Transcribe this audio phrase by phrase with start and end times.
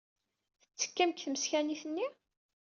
[0.67, 2.07] Tettekkam deg tmeskanin-nni?